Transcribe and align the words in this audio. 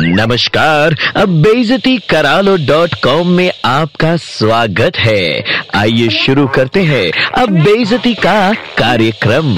नमस्कार, 0.00 0.94
अब 1.16 1.28
बेजती 1.42 1.96
करालो 2.10 2.56
डॉट 2.66 2.94
कॉम 3.04 3.28
में 3.28 3.50
आपका 3.64 4.14
स्वागत 4.16 4.96
है। 4.96 5.42
आइए 5.74 6.08
शुरू 6.16 6.46
करते 6.46 6.82
हैं 6.82 7.10
अब 7.38 7.50
बेजती 7.64 8.14
का 8.16 8.52
कार्यक्रम। 8.78 9.56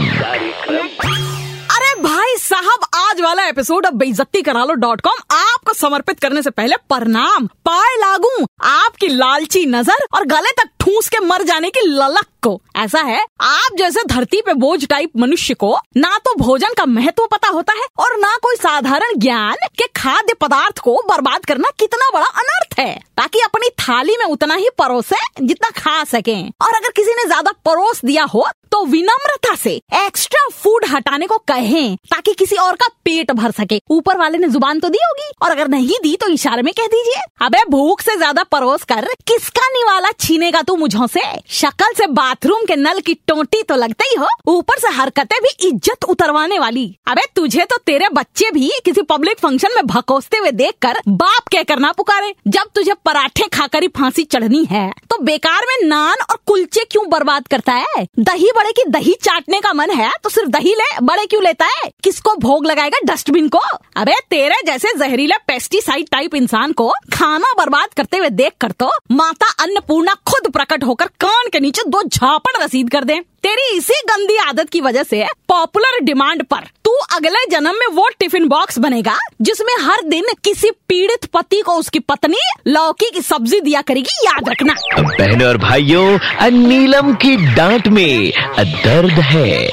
अरे 1.70 1.92
भाई 2.02 2.36
साहब, 2.38 2.86
आज 2.96 3.20
वाला 3.20 3.46
एपिसोड 3.48 3.86
अब 3.86 3.94
बेइज्जती 3.94 4.42
करालो 4.42 4.74
डॉट 4.76 5.00
कॉम 5.00 5.36
आपको 5.36 5.72
समर्पित 5.74 6.20
करने 6.20 6.42
से 6.42 6.50
पहले 6.50 6.76
प्रणाम। 6.88 7.46
पाए 7.66 7.96
लागू, 8.00 8.44
आपकी 8.68 9.08
लालची 9.08 9.64
नज़र 9.66 10.06
और 10.14 10.24
गले 10.26 10.52
तक 10.52 10.68
ठूस 10.80 11.08
के 11.08 11.18
मर 11.26 11.42
जाने 11.42 11.70
की 11.70 11.86
ललक। 11.88 12.39
को। 12.42 12.60
ऐसा 12.76 13.00
है, 13.02 13.20
आप 13.42 13.76
जैसे 13.78 14.02
धरती 14.06 14.40
पे 14.42 14.54
बोझ 14.56 14.86
टाइप 14.86 15.10
मनुष्य 15.16 15.54
को 15.54 15.76
ना 15.96 16.16
तो 16.18 16.34
भोजन 16.36 16.74
का 16.76 16.86
महत्व 16.88 17.26
पता 17.26 17.48
होता 17.48 17.72
है 17.72 17.86
और 18.00 18.16
ना 18.18 18.36
कोई 18.42 18.56
साधारण 18.56 19.18
ज्ञान 19.18 19.66
के 19.78 19.86
खाद्य 19.96 20.34
पदार्थ 20.40 20.78
को 20.78 20.94
बर्बाद 21.08 21.44
करना 21.44 21.70
कितना 21.78 22.10
बड़ा 22.14 22.26
अनर्थ 22.26 22.78
है। 22.78 22.94
ताकि 23.16 23.40
अपनी 23.40 23.68
थाली 23.80 24.16
में 24.18 24.24
उतना 24.26 24.54
ही 24.54 24.68
परोसे 24.78 25.16
जितना 25.40 25.70
खा 25.76 26.02
सके। 26.06 26.40
और 26.40 26.74
अगर 26.74 26.90
किसी 26.90 27.12
ने 27.12 27.24
ज़्यादा 27.26 27.52
परोस 27.64 28.04
दिया 28.04 28.24
हो 28.26 28.46
तो 28.72 28.84
विनम्रता 28.84 29.54
से 29.54 29.70
एक्स्ट्रा 29.96 30.40
फ़ूड 30.52 30.84
हटाने 30.86 31.26
को 31.26 31.36
कहें, 31.48 31.96
ताकि 32.06 32.32
किसी 32.34 32.56
और 32.56 32.74
का 32.74 32.86
पेट 33.04 33.30
भर 33.32 33.50
सके। 33.50 33.80
ऊपर 33.90 34.18
वाले 34.18 34.38
ने 34.38 34.48
ज़ुबान 34.48 34.80
तो 34.80 34.88
दी 34.88 34.98
होगी, 35.00 35.30
और 35.42 35.50
अगर 35.50 35.68
नहीं 35.68 35.96
दी 36.02 36.14
तो 36.16 36.28
इशारे 36.28 36.62
में 36.62 36.72
कह 36.74 36.86
दीजिए, 36.86 37.22
अबे 37.42 37.64
भूख 37.70 38.00
से 38.00 38.16
ज़्यादा 38.16 38.42
परोस 38.44 38.84
कर, 38.84 39.06
किसका 39.26 39.66
निवाला 39.68 40.10
छीनेगा 40.20 40.62
तू 40.62 40.76
मुझों 40.76 41.06
से? 41.06 41.22
शक्ल 41.50 41.92
से 41.94 42.06
बाथरूम 42.30 42.64
के 42.64 42.74
नल 42.76 42.98
की 43.00 43.14
टोटी 43.28 43.62
तो 43.62 43.74
लगते 43.76 44.04
ही 44.04 44.14
हो, 44.16 44.26
ऊपर 44.48 44.78
से 44.78 44.88
हरकतें 44.94 45.36
भी 45.42 45.48
इज़्ज़त 45.68 46.04
उतरवाने 46.04 46.58
वाली। 46.58 46.84
अबे, 47.06 47.22
तुझे 47.36 47.64
तो 47.64 47.76
तेरे 47.86 48.08
बच्चे 48.10 48.50
भी 48.50 48.70
किसी 48.84 49.02
पब्लिक 49.04 49.38
फ़ंक्शन 49.38 49.74
में 49.76 49.86
भकोसते 49.86 50.38
हुए 50.38 50.50
देख 50.52 50.74
कर 50.82 51.00
बाप 51.08 51.48
कह 51.52 51.62
कर 51.62 51.78
ना 51.78 51.90
पुकारे, 51.92 52.32
जब 52.48 52.70
तुझे 52.74 52.94
पराठे 53.04 53.46
खाकर 53.48 53.82
ही 53.82 53.88
फांसी 53.90 54.24
चढ़नी 54.24 54.64
है। 54.70 54.90
तो 55.10 55.18
बेकार 55.20 55.64
में 55.68 55.88
नान 55.88 56.22
और 56.22 56.38
कुलचे 56.46 56.84
क्यों 56.84 57.08
बर्बाद 57.10 57.48
करता 57.48 57.72
है? 57.74 58.06
दही 58.20 58.50
बड़े 58.56 58.72
की 58.72 58.84
दही 58.90 59.14
चाटने 59.22 59.60
का 59.60 59.72
मन 59.72 59.90
है 59.92 60.10
तो 60.22 60.30
सिर्फ़ 60.30 60.50
दही 60.50 60.74
ले, 60.74 60.88
बड़े 61.02 61.26
क्यों 61.26 61.42
लेता 61.42 61.66
है? 61.66 61.90
किसको 62.04 62.34
भोग 62.38 62.66
लगाएगा 62.66 62.98
डस्टबिन 63.04 63.48
को? 63.48 63.58
अबे, 63.96 64.14
तेरे 64.30 64.62
जैसे 64.66 64.92
जहरीले 64.98 65.36
पेस्टिसाइड 65.46 66.08
टाइप 66.10 66.34
इंसान 66.34 66.72
को 66.72 66.90
खाना 67.12 67.52
बर्बाद 67.58 67.94
करते 67.96 68.16
हुए 68.16 68.30
देख 68.36 68.52
कर 68.60 68.72
तो 68.72 68.90
माता 69.12 69.50
अन्नपूर्णा 69.62 70.14
खुद 70.26 70.50
प्रकट 70.52 70.84
होकर 70.84 71.06
कान 71.20 71.48
के 71.52 71.60
नीचे 71.60 71.82
दो 71.88 72.02
झापड़ 72.20 72.62
रसीद 72.62 72.88
कर 72.90 73.04
दे। 73.04 73.14
तेरी 73.42 73.76
इसी 73.76 73.94
गंदी 74.08 74.36
आदत 74.38 74.68
की 74.70 74.80
वजह 74.80 75.02
से 75.02 75.24
पॉपुलर 75.48 75.98
डिमांड 76.04 76.42
पर 76.44 76.64
तू 76.84 76.90
अगले 77.16 77.44
जन्म 77.50 77.78
में 77.80 77.86
वो 77.92 78.08
टिफ़िन 78.18 78.48
बॉक्स 78.48 78.78
बनेगा 78.78 79.16
जिसमें 79.40 79.72
हर 79.82 80.02
दिन 80.08 80.24
किसी 80.44 80.70
पीड़ित 80.88 81.24
पति 81.34 81.60
को 81.60 81.74
उसकी 81.74 81.98
पत्नी 81.98 82.40
लौकी 82.66 83.10
की 83.10 83.22
सब्ज़ी 83.22 83.60
दिया 83.60 83.82
करेगी 83.82 84.26
याद 84.26 84.48
रखना। 84.48 84.74
बहनों 84.98 85.48
और 85.48 85.58
भाइयों 85.58 86.50
नीलम 86.50 87.14
की 87.14 87.36
डांट 87.54 87.88
में 87.88 88.32
दर्द 88.58 89.18
है। 89.30 89.70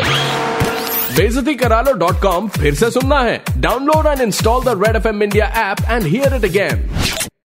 बेजती 1.17 1.55
करा 1.55 1.81
लो 1.81 1.93
डॉट 1.97 2.21
कॉम 2.23 2.47
फिर 2.57 2.75
से 2.75 2.91
सुनना 2.91 3.19
है। 3.21 3.41
Download 3.57 4.07
and 4.07 4.21
install 4.21 4.63
the 4.63 4.81
red 4.83 4.95
F 4.95 5.07
M 5.07 5.23
India 5.23 5.47
app 5.69 5.85
and 5.91 6.07
hear 6.07 6.35
it 6.35 6.45
again 6.45 6.89